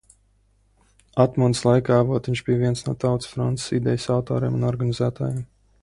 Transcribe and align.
Atmodas 1.25 1.61
laikā 1.67 1.99
Avotiņš 2.05 2.43
bija 2.47 2.63
viens 2.63 2.83
no 2.87 2.97
Tautas 3.05 3.31
frontes 3.35 3.71
idejas 3.81 4.11
autoriem 4.19 4.61
un 4.61 4.71
organizētājiem. 4.75 5.47